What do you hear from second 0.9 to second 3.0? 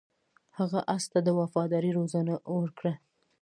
اس ته د وفادارۍ روزنه ورکړه.